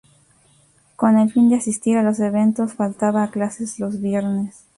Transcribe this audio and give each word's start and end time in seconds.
Con 0.95 1.19
el 1.19 1.31
fin 1.31 1.47
de 1.49 1.57
asistir 1.57 1.95
a 1.95 2.01
los 2.01 2.19
eventos, 2.19 2.73
faltaba 2.73 3.21
a 3.21 3.29
clases 3.29 3.77
los 3.77 4.01
viernes. 4.01 4.65